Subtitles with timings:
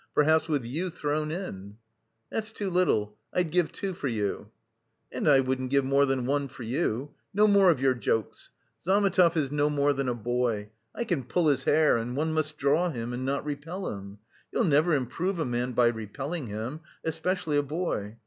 [0.15, 1.77] perhaps with you thrown in."
[2.31, 4.49] "That's too little; I'd give two for you."
[5.11, 7.11] "And I wouldn't give more than one for you.
[7.35, 8.49] No more of your jokes!
[8.83, 10.71] Zametov is no more than a boy.
[10.95, 14.17] I can pull his hair and one must draw him not repel him.
[14.51, 18.17] You'll never improve a man by repelling him, especially a boy.